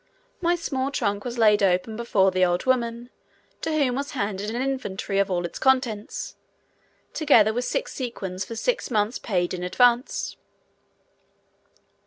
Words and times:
My 0.41 0.55
small 0.55 0.89
trunk 0.89 1.23
was 1.23 1.37
laid 1.37 1.61
open 1.61 1.95
before 1.95 2.31
the 2.31 2.43
old 2.43 2.65
woman, 2.65 3.11
to 3.61 3.71
whom 3.71 3.93
was 3.93 4.13
handed 4.13 4.49
an 4.49 4.59
inventory 4.59 5.19
of 5.19 5.29
all 5.29 5.45
its 5.45 5.59
contents, 5.59 6.35
together 7.13 7.53
with 7.53 7.65
six 7.65 7.93
sequins 7.93 8.43
for 8.43 8.55
six 8.55 8.89
months 8.89 9.19
paid 9.19 9.53
in 9.53 9.61
advance. 9.61 10.37